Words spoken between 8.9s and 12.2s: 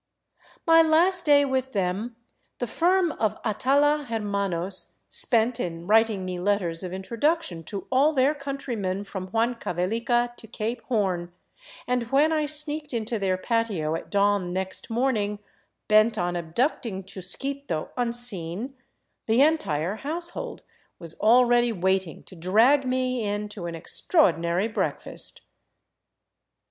from Huancavelica to Cape Horn, and